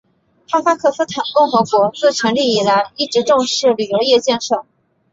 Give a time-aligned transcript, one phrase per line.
[0.49, 4.65] 哈萨克斯坦共和国自成立以来一直重视旅游业建设。